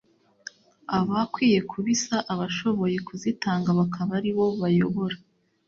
[0.97, 5.17] aba akwiye kubisa abashoboye kuzitanga bakaba ari bo bayobora